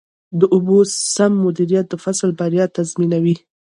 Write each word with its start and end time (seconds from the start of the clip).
د 0.39 0.41
اوبو 0.55 0.77
سم 1.15 1.33
مدیریت 1.45 1.85
د 1.89 1.95
فصل 2.03 2.29
بریا 2.39 2.65
تضمینوي. 2.75 3.35